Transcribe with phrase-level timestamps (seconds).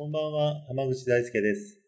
[0.00, 1.82] こんばんは、浜口大輔です。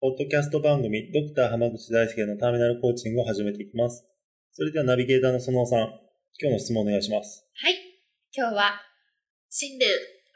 [0.00, 4.08] ポッドキャスト番組、ドクター浜口大輔のターミナルコーチングを始めていきます。
[4.56, 5.92] それではナビゲーターのそのおさん、
[6.40, 7.44] 今日の質問お願いします。
[7.60, 7.76] はい。
[8.32, 8.80] 今日は、
[9.50, 9.84] 新年、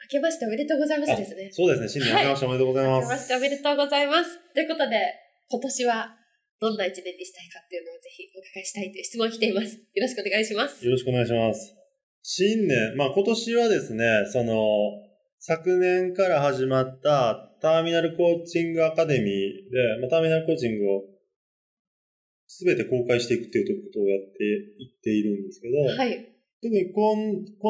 [0.05, 1.49] 明けましておめでとうございますですね。
[1.49, 3.09] そうですね、新年明けましておめでとうござい明ます。
[3.09, 4.53] けましておめでとうございます。
[4.53, 5.01] ということで、
[5.49, 6.13] 今年は
[6.61, 9.81] どんな一年にしたいかっていうのをぜひお伺いしたいという質問が来ています。
[9.81, 10.85] よろしくお願いします。
[10.85, 11.73] よろしくお願いします。
[12.21, 15.08] 新年、まあ今年はですね、その、
[15.41, 21.01] 昨年から始まったターミナルコーチングアカデミーで、まあ、ターミナルコーチングを
[22.45, 26.29] すべて公開していくっていうことをやっていっているんですけど、はい。
[26.61, 27.15] 特にこ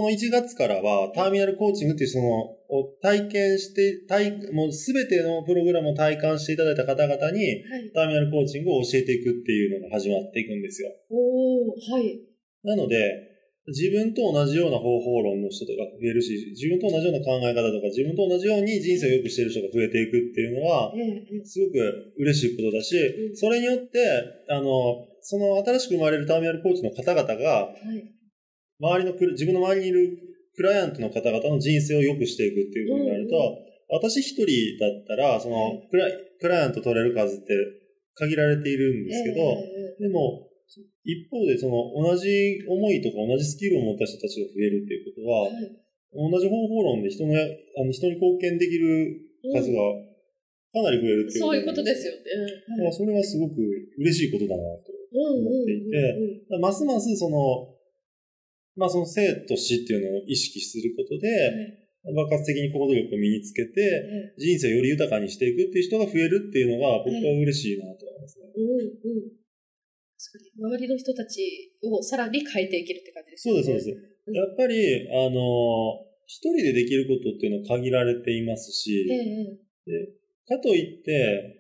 [0.02, 2.58] の1月からは、ターミナルコーチングっていうその、を
[3.04, 7.92] 体験して、体もうすべてのプログラムを体感していただいた方々に、はい。
[7.94, 10.90] ターミナルコーチングを教えていくっていうのが始まっていくんですよ。
[11.12, 12.20] おー、はい。
[12.64, 13.29] なので、
[13.70, 23.36] 自分と同じような方法論の人とか増えるし、自分と同じような考え方とか、自分と同じように人生を良くしている人が増えていくっていうのは、ええ、すごく嬉しいことだしう、ん。
[23.36, 24.00] それによって、
[24.50, 28.14] あの、その新しく生まれるターミナルコーチの方々が、はい。
[28.80, 30.18] 周りの自分の周りにいる
[30.56, 37.54] クライアントの方々の人生を良くしていくっていうふうになると、うん私一人だったら、そのクライ、クライアント取れる数って
[38.14, 39.42] 限られているんですけど、
[40.00, 40.04] え。
[40.04, 40.49] でも、
[41.10, 46.32] 一方でその同じ思いとか同じスキルを持った人たちが増えるっていうことは、えはい。
[46.32, 49.22] 同じ方法論で人のや、あの人に貢献できる
[49.54, 49.82] 数が
[50.74, 52.14] かなり増えるっていうそういうことですよ。
[52.14, 52.24] よね。
[52.70, 53.58] だからそれはすごく
[53.98, 55.00] 嬉しいことだなと。
[55.10, 57.74] うんうんうんっていてますますその、
[58.76, 61.80] まあその生と死っていうのを意識することで、
[62.16, 63.86] 爆発的に行動力を身につけて、え
[64.30, 68.46] え人生をより豊かにしていくっていう人が増えるっていうのが僕は嬉しいなと思いますね。
[68.56, 69.39] うんうん。
[70.20, 73.64] 周りの人たちをさらに変えていけるって感じですよね。
[73.64, 74.36] そうです、そうです。
[74.36, 80.14] やっぱり、あの、一人でできることっていうのは限られていますし、ええ。
[80.46, 81.56] かといって、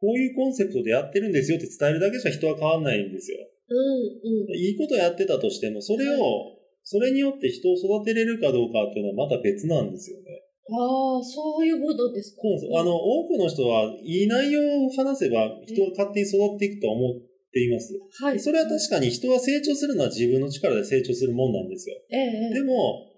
[0.00, 3.38] こういうコンセプトでやってるんですよって伝えるだけじゃ人は変わんないんですよ。
[3.68, 4.54] うんうん。
[4.54, 10.24] いいことやってたとしても、それを、それによって人を育てれるかどうかっていうのはまた別なんですよね。
[10.70, 12.42] ああ、そういうものですか？
[12.42, 12.80] そうなんです。
[12.80, 17.98] あの、多くの人はいい内容を話せば人は勝手に育っていくと思っています。
[18.22, 18.40] はい。
[18.40, 21.96] それは確かに人は成長するのは自分の力で成長するもんなんですよ。
[22.10, 22.16] え
[22.50, 22.54] え。
[22.54, 23.08] でも、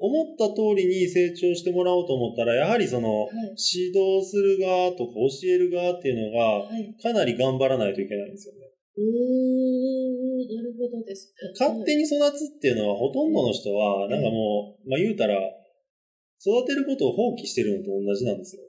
[0.00, 3.30] 思った通りに成長してもらおうと思ったら、やはりその、はい。
[3.52, 6.94] 指導する側とか教える側っていうのが、はい。
[7.00, 8.60] かなり頑張らないといけないんですよね。
[8.96, 11.52] うーん、なるほどですね。
[11.52, 18.62] 勝手に育つっていうのは、ほとんどの人は、なんかもう、まあ言うたら、育てることを放棄してるのと同じなんですよ。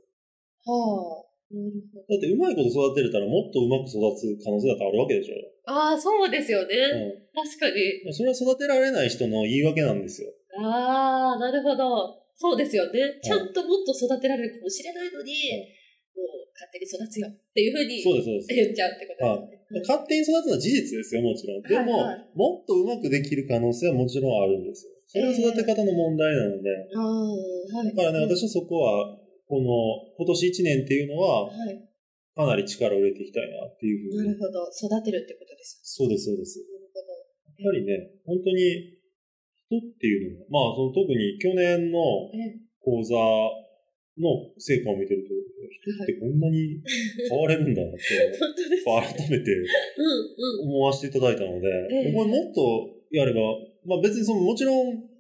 [0.66, 1.31] はあ。
[1.52, 5.36] だって、うまいこと育てれたら、もっとうまく育つ可能性だってあるわけでしょ。
[5.68, 6.76] ああ、そうですよね。
[6.76, 8.10] う確かに。
[8.10, 8.14] ん。
[8.14, 10.32] それは育てられない人の言い訳なんですよ。
[10.60, 12.22] ああ、なるほど。
[12.36, 13.20] そうですよね。
[13.22, 15.34] ちゃんともっと育てられるかもしれないのに、
[16.18, 18.02] もう勝手に育つよっていうふうに。
[18.02, 19.80] 言っちゃうってことですね。
[19.86, 21.62] 勝手に育つのは事実ですよ、もちろん。
[21.62, 24.92] でも、はいはいもっとうまくできる可能性はもちろんあるんですよ。
[25.08, 26.70] それは育て方の問題なので。
[27.92, 29.18] だからね、私はそこは、
[29.52, 31.76] この、今年1年っていうのは、はい。
[32.32, 34.32] かなり力を入れていきたいなっていうふうに。
[34.32, 34.64] なるほど。
[34.72, 36.60] 育てるってことですそうです、そうです。
[36.60, 36.72] よ。
[36.72, 37.12] なるほど。
[37.60, 38.96] やっぱりね、本当に、
[39.68, 42.00] 人っていうのは、まあ、その特に去年の
[42.32, 43.16] え講座
[44.20, 46.80] の成果を見てると、人ってこんなに
[47.28, 48.00] 変われるんだなって、
[48.40, 49.20] 本当です。
[49.20, 49.52] 改めて。
[50.64, 53.42] 思わせていただいたので、ええこれもっとやれば、
[53.84, 55.12] まあ別にその、もちろん、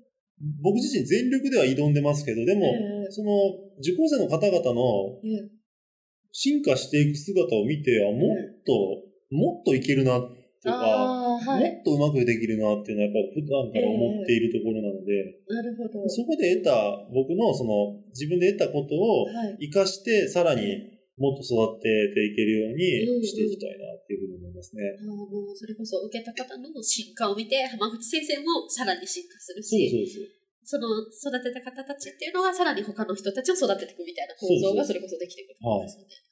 [0.64, 3.32] 僕自身全力では挑んでますけど、でも、ええその、
[3.80, 5.62] 受講生の方々のええ
[6.32, 10.32] 進化していく姿を見て、あ、もっと、もっといけるなと
[10.64, 11.76] か、はい。
[11.76, 16.08] もっとうまくできるなっていうのはやっぱ普段から思っているところなので、なるほど。
[16.08, 19.68] そこで得た、僕のその、自分で得たことをはい。
[19.68, 24.82] 活かして、さらにもっと育てていけるよううんにしていきたいなっていうふうに思いますね。
[25.00, 30.41] あのもうそれこそ受けた方の進化を見て、浜口先生もさらに進化するそうそうです。
[30.64, 36.32] その育てた方たちっていうのがさらに他の人たちを育てていくみたいな構造がそれこそできてくるってことですよね。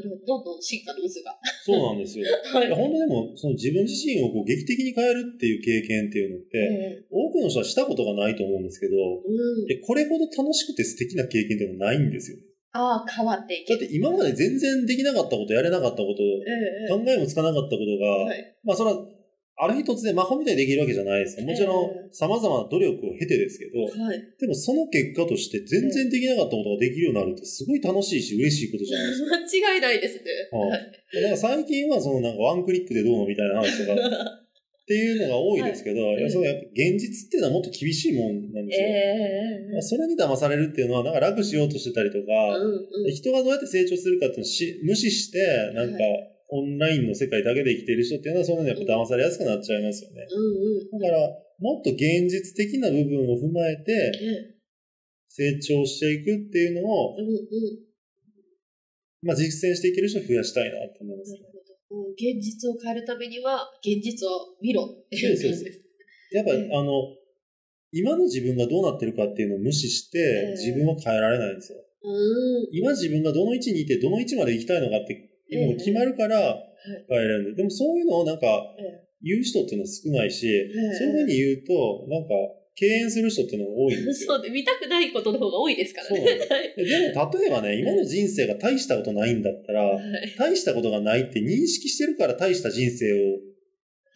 [0.00, 0.10] ど。
[0.26, 1.32] どんどん進化の渦が。
[1.64, 2.26] そうなんですよ。
[2.52, 9.72] はい本当でも、その自分自身をこう劇的に変えるっていう経験っていうのって、ええ多くの人はしたことがないと思うんですけど、うん。
[9.72, 12.38] えこれほど楽しくて素敵な経験っていうのはないんですよ。
[12.72, 13.80] ああ、変わっていける。
[13.80, 18.56] だって今まで全然できなかったこと、やれなかったこと、ええ考えもつかなかったことが、はい。
[18.64, 18.98] まあそれは、
[19.58, 21.46] ある日突然魔法みたいにできるわけじゃないですよ。
[21.46, 24.20] もちろえん、様々な努力を経てですけど、はい。
[24.38, 29.64] でもその結果として全然できなかったことができるようになるってすごい楽しいし嬉しいことじゃないですか。
[29.64, 30.22] 間違いないですね。
[30.52, 30.80] はいはい。
[30.80, 38.86] だから最近はそのなんかワンクリックでどうのみたいな話とかっていうのが多いですけど、はいいやそのやっぱ現実っていうのはもっと厳しいもんなんですよ。
[38.86, 38.90] え
[39.70, 43.10] えまあそれに騙されるっていうのはなんか楽しようとしてたりとか、うんうん。
[43.10, 45.40] 人がどうやって成長するかっていうのをし無視して、
[45.74, 50.26] なんかはオンラインの世界だけで生きている人っていうのはそういうのにやっぱ騙されやすくなっちゃいますよね。
[50.30, 51.00] うんうん。
[51.00, 51.18] だから、
[51.58, 54.56] もっと現実的な部分を踏まえてええ
[55.28, 57.36] 成長していくっていうのを、うんうん。
[59.22, 61.44] まあ、実践していける人を増やしたいなと思いますなる。
[61.52, 62.02] ほど。
[62.02, 65.82] もう現実を変えるためには、現実を見ろっていう感じです。
[66.32, 66.92] やっぱ、ええあの、
[67.92, 71.78] 今の自分がどうなってるかっていうのを無視してええ、自分を変えられないんですよ。
[72.02, 72.68] うん。
[72.72, 76.56] 今自分がどの位置にいて、どの位置まで行きたいのかっていう決まるから
[77.08, 77.42] 変えれる。
[77.42, 78.46] んで、でもそういうのをなんか
[78.78, 79.06] ええ。
[79.22, 82.28] 言う人っていうのは少ないし、えそういうふうに言うと、なんか
[82.76, 84.34] 敬遠する人っていうのが多いんですよ。
[84.36, 86.20] そうで、見たくないことの方が多いですからね。
[86.76, 90.34] で ででも例えばね、今の人生が大したことないんだったら、はい。
[90.38, 93.38] 大したことがないって認識してるから大した人生を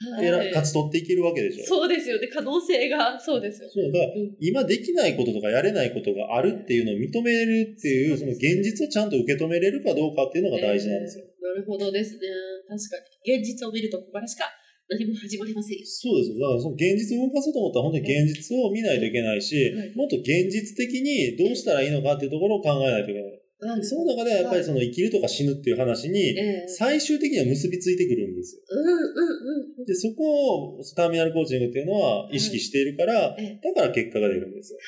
[0.01, 1.65] 勝ち取っていけるわけでしょ。
[1.67, 2.27] そうですよね。
[2.29, 3.69] 可能性が、そうですよ。
[3.69, 3.99] そうだ
[4.41, 11.25] 今できないこととかやれないことがあるっていうのを認めるっていう、その現実をちゃんと受け止めれるかどうかっていうのが大事なんですよ。
[11.25, 12.31] えーなるほどですね。
[12.69, 13.35] 確かに。
[13.35, 14.47] 現実を見るとこからしか
[14.89, 15.85] 何も始まりませんよ。
[15.85, 16.39] そうですよ。
[16.39, 23.40] だからその現実を動かそうと思ったら本当に現実を見ないといけないしはい、もっと現実的にどうしたらいいのかっていうところを考えないといけない。
[23.61, 28.63] はいその中でやっぱりその生きるとか死ぬっていう話にええ最終的には結びついてくるんですよ。
[28.71, 29.85] うんうんうん。
[29.85, 34.79] で、そこをターミナルコーチングっていうのは意識しているから、ええだから結果が出るんですよ。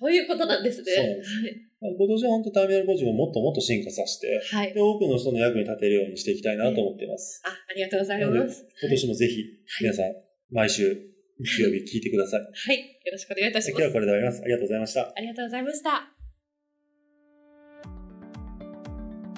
[0.00, 0.92] そういうことなんですね。
[0.94, 1.30] そうです
[1.80, 4.26] 今年は本当ターミナルコーチングをもっともっと進化させて、
[4.56, 4.66] はい。
[4.66, 4.80] はいで、。
[4.80, 7.40] 多くの人の役に立てるようにしていきたいなと思っています。
[7.44, 8.66] あ、ありがとうございます。
[8.82, 9.44] 今年もぜひ、
[9.80, 10.06] 皆さん、
[10.50, 10.82] 毎週、
[11.38, 12.40] 日曜日聞いてください。
[12.40, 12.78] はい。
[12.78, 13.92] よろしくお願いいたし今日はます。
[13.94, 14.42] これで終わります。
[14.42, 15.12] ありがとうございました。
[15.16, 16.17] ありがとうございました。